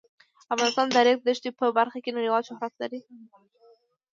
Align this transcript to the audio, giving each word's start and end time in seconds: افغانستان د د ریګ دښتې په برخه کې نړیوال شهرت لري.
افغانستان 0.53 0.87
د 0.89 0.91
د 0.95 0.97
ریګ 1.07 1.19
دښتې 1.27 1.49
په 1.59 1.65
برخه 1.77 1.97
کې 2.03 2.15
نړیوال 2.17 2.43
شهرت 2.49 2.73
لري. 2.81 2.99